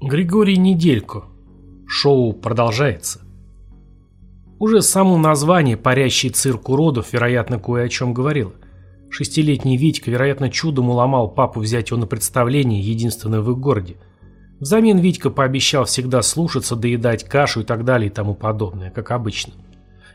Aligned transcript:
Григорий 0.00 0.56
Неделько. 0.56 1.24
Шоу 1.86 2.32
продолжается. 2.32 3.20
Уже 4.58 4.82
само 4.82 5.16
название 5.18 5.76
«Парящий 5.76 6.30
цирк 6.30 6.68
уродов» 6.68 7.12
вероятно 7.12 7.60
кое 7.60 7.84
о 7.84 7.88
чем 7.88 8.12
говорило. 8.12 8.52
Шестилетний 9.08 9.76
Витька, 9.76 10.10
вероятно, 10.10 10.50
чудом 10.50 10.90
уломал 10.90 11.28
папу 11.28 11.60
взять 11.60 11.90
его 11.90 12.00
на 12.00 12.06
представление, 12.06 12.80
единственное 12.80 13.40
в 13.40 13.52
их 13.52 13.58
городе. 13.58 13.96
Взамен 14.62 14.98
Витька 14.98 15.28
пообещал 15.28 15.86
всегда 15.86 16.22
слушаться, 16.22 16.76
доедать 16.76 17.24
кашу 17.24 17.62
и 17.62 17.64
так 17.64 17.84
далее 17.84 18.06
и 18.06 18.12
тому 18.12 18.36
подобное, 18.36 18.92
как 18.92 19.10
обычно. 19.10 19.54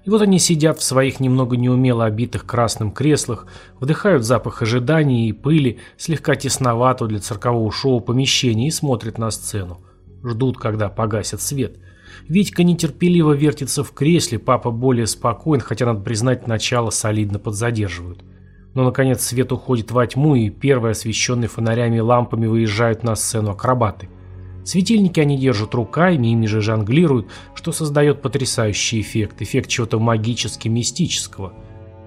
И 0.06 0.10
вот 0.10 0.22
они 0.22 0.40
сидят 0.40 0.80
в 0.80 0.84
своих 0.84 1.20
немного 1.20 1.58
неумело 1.58 2.06
обитых 2.06 2.46
красным 2.46 2.94
креслах, 2.94 3.48
вдыхают 3.82 4.24
запах 4.24 4.62
ожидания 4.62 5.28
и 5.28 5.34
пыли, 5.34 5.80
слегка 5.98 6.36
тесновато 6.36 7.08
для 7.08 7.20
циркового 7.20 7.70
шоу 7.74 8.00
помещения 8.00 8.70
и 8.70 8.72
смотрят 8.72 9.18
на 9.18 9.32
сцену. 9.32 9.82
Ждут, 10.24 10.58
когда 10.58 10.88
погасят 10.88 11.42
свет. 11.42 11.76
Витька 12.30 12.64
нетерпеливо 12.64 13.34
вертится 13.34 13.84
в 13.84 13.92
кресле, 13.92 14.40
папа 14.40 14.72
более 14.72 15.08
спокоен, 15.08 15.60
хотя, 15.60 15.86
надо 15.86 16.00
признать, 16.00 16.48
начало 16.48 16.90
солидно 16.90 17.38
подзадерживают. 17.38 18.24
Но, 18.76 18.86
наконец, 18.86 19.24
свет 19.24 19.52
уходит 19.52 19.92
во 19.92 20.08
тьму, 20.08 20.36
и 20.36 20.50
первые, 20.50 20.92
освещенные 20.92 21.50
фонарями 21.50 21.98
и 21.98 22.00
лампами, 22.00 22.48
выезжают 22.48 23.04
на 23.04 23.18
сцену 23.18 23.52
акробаты. 23.52 24.08
Светильники 24.68 25.22
они 25.22 25.38
держат 25.38 25.74
руками, 25.76 26.28
ими 26.28 26.46
же 26.46 26.60
жонглируют, 26.60 27.28
что 27.56 27.72
создает 27.72 28.22
потрясающий 28.22 29.00
эффект, 29.00 29.42
эффект 29.42 29.70
чего-то 29.70 29.98
магически-мистического. 29.98 31.54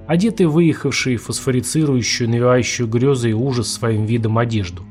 Одетые 0.07 0.47
выехавшие, 0.47 1.17
фосфорицирующую, 1.17 2.29
навевающую 2.29 2.87
грезы 2.87 3.31
и 3.31 3.33
ужас 3.33 3.73
своим 3.73 4.05
видом 4.05 4.37
одежду. 4.37 4.83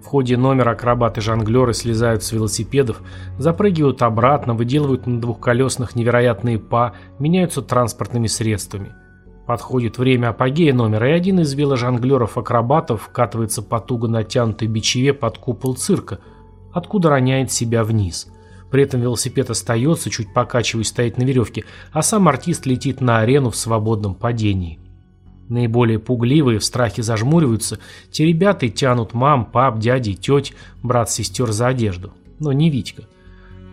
В 0.00 0.06
ходе 0.06 0.36
номера 0.36 0.76
акробаты-жонглеры 0.76 1.72
слезают 1.74 2.22
с 2.22 2.30
велосипедов, 2.30 3.02
запрыгивают 3.36 4.02
обратно, 4.02 4.54
выделывают 4.54 5.08
на 5.08 5.20
двухколесных 5.20 5.96
невероятные 5.96 6.60
па, 6.60 6.94
меняются 7.18 7.62
транспортными 7.62 8.28
средствами. 8.28 8.92
Подходит 9.48 9.98
время 9.98 10.28
апогея 10.28 10.72
номера, 10.72 11.08
и 11.08 11.14
один 11.14 11.40
из 11.40 11.52
веложонглеров-акробатов 11.52 13.02
вкатывается 13.02 13.62
по 13.62 13.80
туго 13.80 14.06
натянутой 14.06 14.68
бичеве 14.68 15.12
под 15.14 15.38
купол 15.38 15.74
цирка– 15.74 16.20
откуда 16.76 17.08
роняет 17.08 17.50
себя 17.50 17.82
вниз. 17.84 18.28
При 18.70 18.82
этом 18.82 19.00
велосипед 19.00 19.48
остается, 19.48 20.10
чуть 20.10 20.34
покачиваясь, 20.34 20.88
стоит 20.88 21.16
на 21.16 21.22
веревке, 21.22 21.64
а 21.90 22.02
сам 22.02 22.28
артист 22.28 22.66
летит 22.66 23.00
на 23.00 23.20
арену 23.20 23.50
в 23.50 23.56
свободном 23.56 24.14
падении. 24.14 24.78
Наиболее 25.48 25.98
пугливые 25.98 26.58
в 26.58 26.64
страхе 26.64 27.02
зажмуриваются, 27.02 27.78
те 28.10 28.26
ребята 28.26 28.68
тянут 28.68 29.14
мам, 29.14 29.46
пап, 29.46 29.78
дяди, 29.78 30.14
теть, 30.14 30.52
брат, 30.82 31.10
сестер 31.10 31.50
за 31.50 31.68
одежду. 31.68 32.12
Но 32.40 32.52
не 32.52 32.68
Витька. 32.68 33.04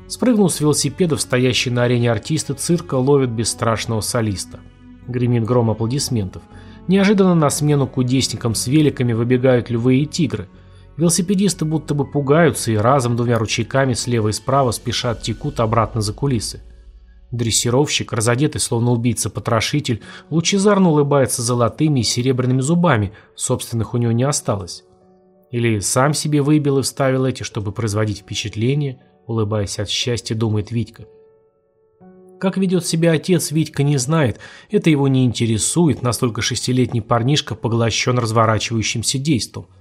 Спрыгнул 0.08 0.50
с 0.50 0.62
велосипеда, 0.62 1.18
стоящий 1.18 1.72
на 1.72 1.84
арене 1.84 2.10
артиста 2.10 2.54
цирка, 2.54 2.96
ловит 2.96 3.32
бесстрашного 3.32 4.00
солиста. 4.00 4.62
Гремит 5.08 5.44
гром 5.44 5.72
аплодисментов. 5.72 6.44
Неожиданно 6.88 7.36
на 7.36 7.50
смену 7.50 7.86
кудесникам 7.86 8.56
с 8.56 8.68
великами 8.68 9.12
выбегают 9.12 9.70
львы 9.70 9.98
и 9.98 10.06
тигры– 10.06 10.48
Велосипедисты 10.96 11.66
будто 11.66 11.96
бы 11.96 12.06
пугаются 12.06 12.72
и 12.72 12.76
разом 12.76 13.16
двумя 13.16 13.40
ручейками 13.40 13.94
слева 13.94 14.30
и 14.30 14.32
справа 14.32 14.72
спешат 14.72 15.22
текут 15.24 15.60
обратно 15.60 16.02
за 16.02 16.14
кулисы. 16.14 16.62
Дрессировщик, 17.32 18.14
разодетый 18.14 18.62
словно 18.62 18.92
убийца-потрошитель, 18.92 20.04
лучезарно 20.30 20.90
улыбается 20.90 21.42
золотыми 21.42 22.02
и 22.02 22.04
серебряными 22.04 22.62
зубами, 22.62 23.12
собственных 23.34 23.96
у 23.96 23.98
него 23.98 24.12
не 24.12 24.24
осталось. 24.24 24.84
Или 25.50 25.80
сам 25.80 26.14
себе 26.14 26.44
выбил 26.44 26.78
и 26.78 26.84
вставил 26.84 27.26
эти, 27.26 27.42
чтобы 27.42 27.72
производить 27.72 28.20
впечатление, 28.20 29.00
улыбаясь 29.26 29.80
от 29.80 29.90
счастья, 29.90 30.36
думает 30.36 30.70
Витька. 30.70 31.06
Как 32.40 32.58
ведет 32.58 32.86
себя 32.86 33.14
отец, 33.14 33.50
Витька 33.50 33.82
не 33.82 33.98
знает, 33.98 34.40
это 34.70 34.92
его 34.92 35.08
не 35.08 35.26
интересует, 35.26 36.04
настолько 36.04 36.44
шестилетний 36.44 37.02
парнишка 37.02 37.56
поглощен 37.56 38.20
разворачивающимся 38.20 39.18
действом– 39.18 39.66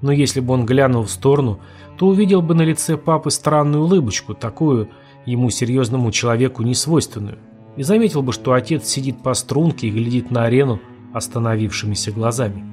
но 0.00 0.12
если 0.12 0.40
бы 0.40 0.54
он 0.54 0.66
глянул 0.66 1.04
в 1.04 1.10
сторону, 1.10 1.60
то 1.98 2.06
увидел 2.06 2.42
бы 2.42 2.54
на 2.54 2.62
лице 2.62 2.96
папы 2.96 3.30
странную 3.30 3.84
улыбочку, 3.84 4.34
такую 4.34 4.90
ему 5.24 5.50
серьезному 5.50 6.12
человеку 6.12 6.62
несвойственную, 6.62 7.38
и 7.76 7.82
заметил 7.82 8.22
бы, 8.22 8.32
что 8.32 8.52
отец 8.52 8.86
сидит 8.86 9.22
по 9.22 9.34
струнке 9.34 9.88
и 9.88 9.90
глядит 9.90 10.30
на 10.30 10.44
арену 10.44 10.80
остановившимися 11.12 12.12
глазами. 12.12 12.64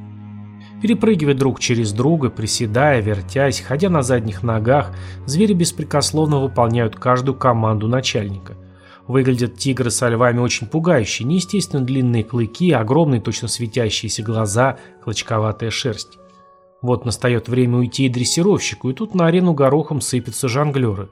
Перепрыгивая 0.82 1.34
друг 1.34 1.62
через 1.62 1.94
друга, 1.94 2.30
приседая, 2.30 3.02
вертясь, 3.02 3.62
ходя 3.62 3.90
на 3.90 4.02
задних 4.02 4.44
ногах, 4.44 4.94
звери 5.26 5.54
беспрекословно 5.54 6.42
выполняют 6.42 6.98
каждую 6.98 7.38
команду 7.38 7.88
начальника. 7.88 8.58
Выглядят 9.08 9.58
тигры 9.58 9.92
со 9.92 10.10
львами 10.10 10.40
очень 10.40 10.68
пугающе, 10.68 11.24
неестественно 11.24 11.86
длинные 11.86 12.26
клыки, 12.26 12.72
огромные 12.72 13.22
точно 13.22 13.48
светящиеся 13.48 14.24
глаза, 14.24 14.78
клочковатая 15.02 15.70
шерсть. 15.70 16.20
Вот 16.84 17.06
настает 17.06 17.48
время 17.48 17.78
уйти 17.78 18.06
и 18.06 18.10
дрессировщику, 18.10 18.90
и 18.90 18.94
тут 18.94 19.16
на 19.16 19.28
арену 19.28 19.54
горохом 19.54 20.02
сыпятся 20.02 20.50
жонглеры. 20.50 21.10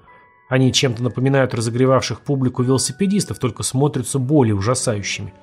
Они 0.50 0.74
чем-то 0.74 1.02
напоминают 1.02 1.54
разогревавших 1.54 2.20
публику 2.20 2.62
велосипедистов, 2.62 3.40
только 3.40 3.64
смотрятся 3.64 4.20
более 4.20 4.54
ужасающими. 4.54 5.34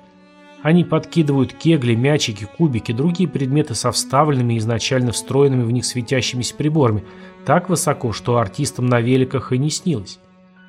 Они 0.61 0.83
подкидывают 0.83 1.53
кегли, 1.53 1.95
мячики, 1.95 2.47
кубики, 2.57 2.91
другие 2.91 3.27
предметы 3.27 3.73
со 3.73 3.91
вставленными 3.91 4.53
и 4.53 4.57
изначально 4.59 5.13
встроенными 5.13 5.63
в 5.63 5.71
них 5.71 5.83
светящимися 5.83 6.53
приборами, 6.53 7.03
так 7.43 7.67
высоко, 7.67 8.11
что 8.11 8.37
артистам 8.37 8.85
на 8.85 9.01
великах 9.01 9.51
и 9.51 9.57
не 9.57 9.71
снилось. 9.71 10.19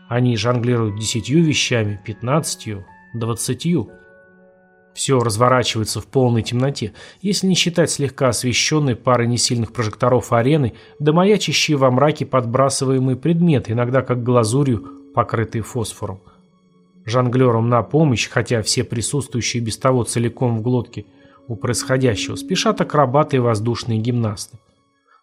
Они 0.08 0.38
жонглируют 0.38 0.98
десятью 0.98 1.44
вещами, 1.44 2.00
пятнадцатью, 2.02 2.86
двадцатью. 3.12 3.90
Все 4.94 5.20
разворачивается 5.20 6.00
в 6.00 6.06
полной 6.06 6.42
темноте, 6.42 6.92
если 7.22 7.46
не 7.46 7.54
считать 7.54 7.90
слегка 7.90 8.28
освещенной 8.28 8.96
парой 8.96 9.28
несильных 9.28 9.72
прожекторов 9.72 10.32
арены, 10.32 10.74
да 10.98 11.12
маячащие 11.12 11.76
во 11.76 11.90
мраке 11.90 12.26
подбрасываемые 12.26 13.16
предметы, 13.16 13.72
иногда 13.72 14.02
как 14.02 14.22
глазурью, 14.22 14.84
покрытые 15.14 15.62
фосфором. 15.62 16.20
Жонглерам 17.04 17.68
на 17.68 17.82
помощь, 17.82 18.28
хотя 18.28 18.62
все 18.62 18.84
присутствующие 18.84 19.62
без 19.62 19.78
того 19.78 20.04
целиком 20.04 20.58
в 20.58 20.62
глотке 20.62 21.06
у 21.46 21.56
происходящего, 21.56 22.36
спешат 22.36 22.80
акробаты 22.80 23.36
и 23.36 23.40
воздушные 23.40 23.98
гимнасты. 23.98 24.58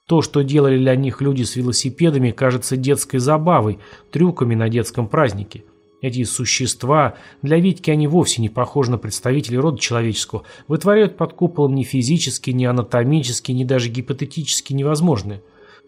То, 0.08 0.22
что 0.22 0.42
делали 0.42 0.78
для 0.78 0.96
них 0.96 1.22
люди 1.22 1.44
с 1.44 1.58
велосипедами, 1.58 2.32
кажется 2.32 2.78
детской 2.78 3.18
забавой, 3.18 3.80
трюками 4.12 4.56
на 4.56 4.70
детском 4.70 5.08
празднике– 5.08 5.66
эти 6.02 6.24
существа, 6.24 7.16
для 7.42 7.60
Витьки 7.60 7.90
они 7.90 8.08
вовсе 8.08 8.42
не 8.42 8.50
похожи 8.50 8.92
на 8.92 8.98
представителей 8.98 9.58
рода 9.58 9.80
человеческого, 9.80 10.44
вытворяют 10.68 11.18
под 11.18 11.34
куполом 11.34 11.74
ни 11.74 11.84
физически, 11.84 12.52
ни 12.52 12.66
анатомически, 12.66 13.52
ни 13.52 13.64
даже 13.64 13.90
гипотетически 13.90 14.74
невозможное. 14.74 15.42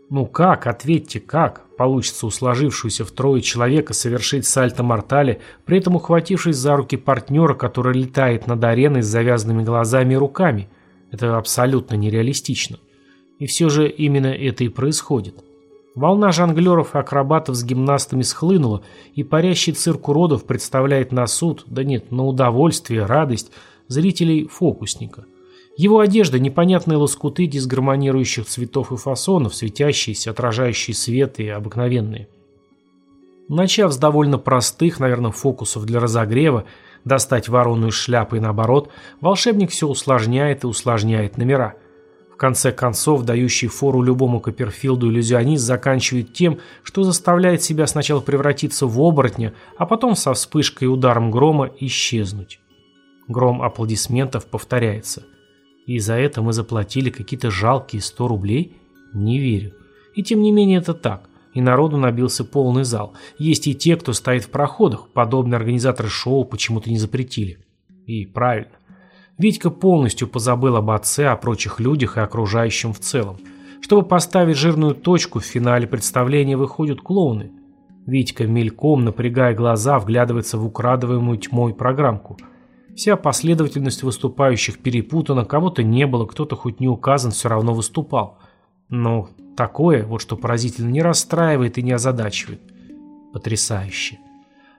Ну 0.09 0.25
как, 0.25 0.66
ответьте, 0.66 1.20
как 1.20 1.68
получится 1.78 2.25
у 2.25 2.31
сложившегося 2.31 3.06
втрое 3.06 3.42
человека 3.42 3.94
совершить 3.94 4.47
сальто-мортале, 4.47 5.40
при 5.66 5.78
этом 5.78 5.96
ухватившись 5.96 6.56
за 6.56 6.76
руки 6.76 6.97
партнера, 6.97 7.53
который 7.53 7.94
летает 7.94 8.47
над 8.47 8.64
ареной 8.64 9.03
с 9.03 9.08
завязанными 9.08 9.64
глазами 9.64 10.16
и 10.16 10.18
руками? 10.18 10.70
Это 11.12 11.38
абсолютно 11.38 11.96
нереалистично. 11.96 12.80
И 13.38 13.46
все 13.46 13.70
же 13.70 13.88
именно 13.88 14.28
это 14.28 14.64
и 14.64 14.70
происходит. 14.70 15.44
Волна 15.96 16.32
жонглеров 16.32 16.96
и 16.96 17.00
акробатов 17.00 17.56
с 17.56 17.64
гимнастами 17.64 18.22
схлынула, 18.22 18.84
и 19.16 19.24
парящий 19.24 19.74
цирк 19.74 20.08
уродов 20.08 20.46
представляет 20.46 21.12
на 21.12 21.26
суд, 21.28 21.64
да 21.66 21.84
нет, 21.84 22.12
на 22.12 22.26
удовольствие, 22.26 23.06
радость 23.06 23.52
зрителей 23.88 24.47
фокусника. 24.47 25.26
Его 25.78 26.00
одежда– 26.00 26.40
непонятные 26.40 26.97
лоскуты 26.97 27.47
дисгармонирующих 27.47 28.46
цветов 28.46 28.91
и 28.91 28.97
фасонов, 28.97 29.56
светящиеся, 29.56 30.32
отражающие 30.32 30.94
свет 30.94 31.40
и 31.40 31.47
обыкновенные. 31.47 32.28
Начав 33.47 33.92
с 33.92 33.97
довольно 33.97 34.38
простых, 34.38 35.00
наверное, 35.00 35.32
фокусов 35.32 35.85
для 35.85 36.00
разогрева, 36.00 36.66
достать 37.03 37.50
ворону 37.50 37.88
из 37.88 37.96
шляпы 37.96 38.38
и 38.38 38.40
наоборот, 38.40 38.90
волшебник 39.22 39.72
все 39.72 39.88
усложняет 39.88 40.66
и 40.66 40.68
усложняет 40.68 41.38
номера– 41.38 41.76
конце 42.40 42.72
концов, 42.72 43.24
дающий 43.24 43.68
фору 43.68 44.02
любому 44.02 44.40
Копперфилду 44.40 45.12
иллюзионист 45.12 45.64
заканчивает 45.64 46.34
тем, 46.34 46.58
что 46.82 47.03
заставляет 47.03 47.62
себя 47.62 47.86
сначала 47.86 48.22
превратиться 48.22 48.88
в 48.88 49.00
оборотня, 49.00 49.53
а 49.78 49.86
потом 49.86 50.16
со 50.16 50.34
вспышкой 50.34 50.88
и 50.88 50.90
ударом 50.90 51.30
грома 51.30 51.70
исчезнуть. 51.80 52.59
Гром 53.28 53.62
аплодисментов 53.62 54.47
повторяется. 54.47 55.24
И 55.86 56.00
за 56.00 56.16
это 56.16 56.41
мы 56.41 56.53
заплатили 56.53 57.12
какие-то 57.12 57.52
жалкие 57.52 58.02
100 58.02 58.28
рублей? 58.28 58.78
Не 59.14 59.40
верю. 59.40 59.74
И 60.16 60.24
тем 60.24 60.42
не 60.42 60.52
менее 60.52 60.80
это 60.80 60.94
так. 60.94 61.30
и 61.53 61.62
народу 61.62 61.97
набился 61.97 62.46
полный 62.46 62.84
зал. 62.84 63.14
Есть 63.38 63.68
и 63.68 63.76
те, 63.76 63.96
кто 63.97 64.14
стоит 64.14 64.46
в 64.46 64.50
проходах, 64.50 65.09
подобные 65.09 65.58
организаторы 65.58 66.08
шоу 66.08 66.46
почему-то 66.46 66.90
не 66.90 66.97
запретили. 66.97 67.59
И 68.06 68.26
правильно. 68.26 68.78
Витька 69.40 69.70
полностью 69.70 70.28
позабыл 70.28 70.76
об 70.76 70.91
отце, 70.91 71.28
о 71.28 71.38
прочих 71.38 71.80
людях 71.80 72.18
и 72.18 72.20
окружающем 72.20 72.91
в 72.91 73.00
целом. 73.00 73.38
Чтобы 73.80 74.06
поставить 74.06 74.58
жирную 74.58 74.94
точку, 74.94 75.40
в 75.40 75.46
финале 75.46 75.88
представления 75.88 76.58
выходят 76.58 77.00
клоуны. 77.00 77.53
Витька 78.06 78.46
мельком, 78.46 79.06
напрягая 79.06 79.56
глаза, 79.56 79.97
вглядывается 79.97 80.58
в 80.58 80.66
украдываемую 80.66 81.38
тьмой 81.38 81.74
программку. 81.74 82.38
Вся 82.97 83.16
последовательность 83.16 84.03
выступающих 84.03 84.80
перепутана, 84.80 85.46
кого-то 85.46 85.84
не 85.84 86.06
было, 86.06 86.26
кто-то 86.26 86.58
хоть 86.58 86.82
не 86.82 86.90
указан, 86.90 87.32
все 87.32 87.47
равно 87.47 87.74
выступал. 87.74 88.40
Но 88.90 89.30
такое, 89.56 90.06
вот 90.06 90.22
что 90.22 90.35
поразительно, 90.35 90.90
не 90.90 91.02
расстраивает 91.02 91.78
и 91.78 91.82
не 91.82 91.94
озадачивает. 91.94 92.59
Потрясающе. 93.32 94.20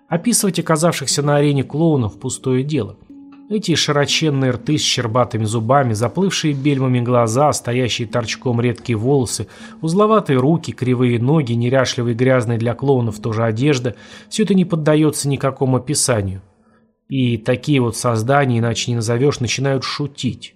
Описывать 0.07 0.59
оказавшихся 0.59 1.23
на 1.23 1.37
арене 1.37 1.65
клоунов– 1.65 2.21
пустое 2.21 2.63
дело– 2.63 2.99
эти 3.51 3.75
широченные 3.75 4.53
рты 4.53 4.79
с 4.79 4.83
щербатыми 4.83 5.45
зубами, 5.45 5.93
заплывшие 5.93 6.55
бельмами 6.55 7.01
глаза, 7.01 7.53
стоящие 7.53 8.07
торчком 8.07 8.61
редкие 8.61 8.97
волосы, 8.97 9.49
узловатые 9.83 10.39
руки, 10.39 10.71
кривые 10.71 11.19
ноги, 11.19 11.53
неряшливые 11.55 12.15
грязные 12.15 12.59
для 12.59 12.75
клоунов 12.75 13.19
тоже 13.19 13.43
одежда– 13.43 13.97
все 14.29 14.45
это 14.45 14.55
не 14.55 14.65
поддается 14.65 15.29
никакому 15.29 15.79
описанию. 15.79 16.43
И 17.09 17.39
такие 17.39 17.81
вот 17.81 17.97
создания, 17.97 18.61
иначе 18.61 18.93
не 18.93 18.97
назовешь, 18.97 19.41
начинают 19.41 19.83
шутить. 19.83 20.55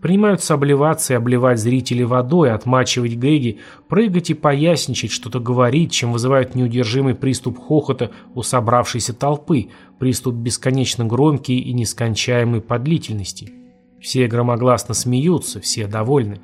Принимаются 0.00 0.54
обливаться 0.54 1.12
и 1.12 1.16
обливать 1.16 1.58
зрителей 1.58 2.04
водой, 2.04 2.52
отмачивать 2.52 3.18
гэги, 3.18 3.58
прыгать 3.88 4.30
и 4.30 4.34
поясничать, 4.34 5.10
что-то 5.10 5.40
говорить, 5.40 5.90
чем 5.90 6.12
вызывают 6.12 6.54
неудержимый 6.54 7.16
приступ 7.16 7.58
хохота 7.58 8.12
у 8.34 8.42
собравшейся 8.42 9.12
толпы, 9.12 9.70
приступ 9.98 10.36
бесконечно 10.36 11.04
громкий 11.04 11.58
и 11.58 11.72
нескончаемой 11.72 12.60
по 12.60 12.78
длительности. 12.78 13.52
Все 14.00 14.28
громогласно 14.28 14.94
смеются, 14.94 15.60
все 15.60 15.88
довольны. 15.88 16.40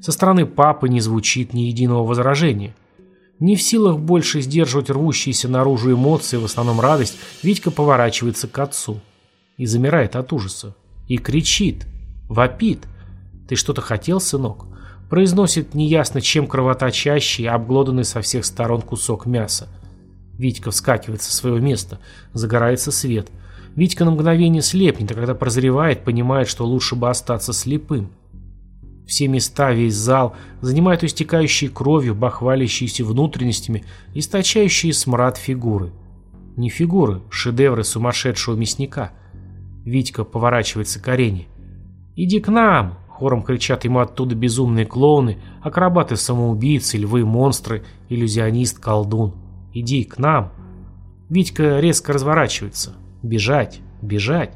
Со 0.00 0.10
стороны 0.10 0.44
папы 0.44 0.88
не 0.88 1.00
звучит 1.00 1.54
ни 1.54 1.62
единого 1.62 2.04
возражения. 2.04 2.74
Не 3.38 3.54
в 3.54 3.62
силах 3.62 4.00
больше 4.00 4.40
сдерживать 4.40 4.90
рвущиеся 4.90 5.48
наружу 5.48 5.92
эмоции, 5.92 6.36
в 6.36 6.44
основном 6.44 6.80
радость, 6.80 7.16
Витька 7.44 7.70
поворачивается 7.70 8.48
к 8.48 8.58
отцу. 8.58 9.00
И 9.56 9.66
замирает 9.66 10.16
от 10.16 10.32
ужаса. 10.32 10.74
И 11.06 11.16
кричит– 11.16 11.86
Вопит. 12.28 12.86
«Ты 13.48 13.56
что-то 13.56 13.80
хотел, 13.80 14.20
сынок?» 14.20 14.66
Произносит 15.08 15.74
неясно 15.74 16.20
чем 16.20 16.46
кровоточащий, 16.46 17.48
обглоданный 17.48 18.04
со 18.04 18.20
всех 18.20 18.44
сторон 18.44 18.82
кусок 18.82 19.24
мяса. 19.24 19.68
Витька 20.36 20.70
вскакивает 20.70 21.22
со 21.22 21.34
своего 21.34 21.58
места. 21.58 21.98
Загорается 22.34 22.92
свет. 22.92 23.30
Витька 23.74 24.04
на 24.04 24.10
мгновение 24.10 24.60
слепнет, 24.60 25.10
а 25.10 25.14
когда 25.14 25.34
прозревает, 25.34 26.04
понимает, 26.04 26.48
что 26.48 26.66
лучше 26.66 26.94
бы 26.94 27.08
остаться 27.08 27.52
слепым. 27.54 28.10
Все 29.06 29.26
места, 29.26 29.72
весь 29.72 29.94
зал 29.94 30.36
занимают 30.60 31.02
истекающие 31.02 31.70
кровью, 31.70 32.14
бахвалящиеся 32.14 33.04
внутренностями, 33.04 33.84
источающие 34.12 34.92
смрад 34.92 35.38
фигуры. 35.38 35.92
Не 36.56 36.68
фигуры, 36.68 37.22
шедевры 37.30 37.84
сумасшедшего 37.84 38.54
мясника. 38.54 39.12
Витька 39.86 40.24
поворачивается 40.24 41.00
к 41.00 41.08
арене. 41.08 41.46
«Иди 42.20 42.40
к 42.40 42.48
нам!»— 42.48 42.98
хором 43.08 43.44
кричат 43.44 43.84
ему 43.84 44.00
оттуда 44.00 44.34
безумные 44.34 44.84
клоуны, 44.84 45.38
акробаты-самоубийцы, 45.62 46.98
львы-монстры, 46.98 47.84
иллюзионист-колдун. 48.08 49.34
«Иди 49.72 50.02
к 50.02 50.18
нам!» 50.18 50.50
Витька 51.30 51.78
резко 51.78 52.12
разворачивается. 52.12 52.96
«Бежать! 53.22 53.78
Бежать! 54.02 54.50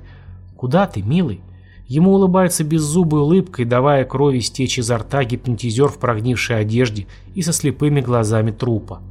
Куда 0.56 0.88
ты, 0.88 1.03
милый?» 1.03 1.41
Ему 1.87 2.14
улыбается 2.14 2.64
беззубой 2.64 3.20
улыбкой, 3.20 3.64
давая 3.64 4.05
крови 4.05 4.41
стечь 4.41 4.79
изо 4.79 4.99
рта 4.99 5.23
гипнотизер 5.23 5.87
в 5.87 5.99
прогнившей 5.99 6.59
одежде 6.59 7.06
и 7.37 7.43
со 7.43 7.53
слепыми 7.53 8.00
глазами 8.00 8.50
трупа. 8.50 9.03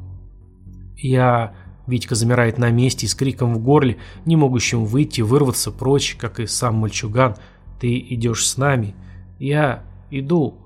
«Я...» 0.98 1.54
Витька 1.88 2.16
замирает 2.16 2.58
на 2.58 2.70
месте 2.70 3.06
и 3.06 3.10
с 3.10 3.16
криком 3.16 3.54
в 3.54 3.60
горле, 3.60 3.98
не 4.26 4.36
могущим 4.36 4.84
выйти, 4.84 5.22
вырваться 5.22 5.72
прочь, 5.72 6.16
как 6.20 6.40
и 6.40 6.48
сам 6.48 6.76
мальчуган, 6.76 7.36
ты 7.82 7.98
идешь 7.98 8.48
с 8.48 8.58
нами. 8.58 8.94
Я 9.40 9.84
иду. 10.12 10.60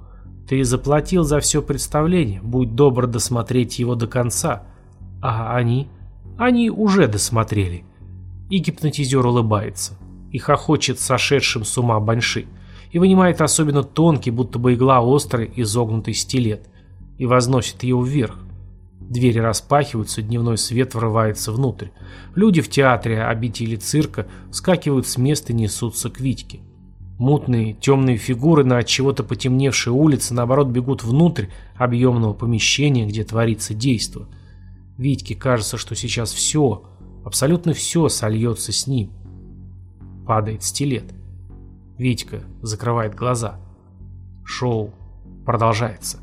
Ты 0.50 0.66
заплатил 0.66 1.24
за 1.24 1.40
все 1.40 1.62
представление. 1.62 2.42
Будь 2.42 2.76
добр 2.76 3.08
досмотреть 3.08 3.80
его 3.80 3.96
до 3.96 4.06
конца. 4.06 4.64
А 5.22 5.56
они? 5.56 5.88
Они 6.38 6.70
уже 6.70 7.08
досмотрели. 7.08 7.86
И 8.50 8.58
гипнотизер 8.58 9.26
улыбается. 9.26 9.94
И 10.34 10.40
хохочет 10.40 11.00
сошедшим 11.00 11.64
с 11.64 11.78
ума 11.78 12.02
баньши. 12.02 12.48
И 12.92 13.00
вынимает 13.00 13.40
особенно 13.40 13.84
тонкий, 13.84 14.32
будто 14.32 14.60
бы 14.60 14.74
игла 14.74 15.00
острый, 15.00 15.50
изогнутый 15.56 16.14
стилет. 16.14 16.68
И 17.18 17.26
возносит 17.26 17.82
его 17.84 18.04
вверх. 18.04 18.40
Двери 19.00 19.40
распахиваются, 19.40 20.22
дневной 20.22 20.58
свет 20.58 20.96
врывается 20.96 21.54
внутрь. 21.54 21.88
Люди 22.36 22.60
в 22.60 22.70
театре, 22.70 23.24
обители 23.24 23.78
цирка, 23.78 24.28
скакивают 24.52 25.08
с 25.08 25.18
места 25.18 25.54
и 25.54 25.56
несутся 25.56 26.10
к 26.10 26.20
Витьке. 26.20 26.60
Мутные, 27.18 27.74
темные 27.74 28.18
фигуры 28.18 28.66
на 28.66 28.80
от 28.80 28.88
чего-то 28.88 29.24
потемневшей 29.24 29.94
улице, 29.94 30.34
наоборот, 30.34 30.68
бегут 30.68 31.04
внутрь 31.04 31.46
объемного 31.78 32.34
помещения, 32.34 33.06
где 33.06 33.24
творится 33.24 33.74
действо. 33.74 34.28
Витьке 34.98 35.34
кажется, 35.36 35.78
что 35.78 35.96
сейчас 35.96 36.34
все, 36.34 36.84
абсолютно 37.24 37.74
все 37.74 38.10
сольется 38.10 38.74
с 38.74 38.86
ним. 38.88 39.12
Падает 40.28 40.64
стилет. 40.64 41.14
Витька 41.98 42.42
закрывает 42.62 43.16
глаза. 43.16 43.62
Шоу 44.44 44.94
продолжается. 45.46 46.20